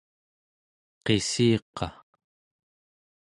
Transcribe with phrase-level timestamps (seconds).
[1.05, 1.87] qissiqa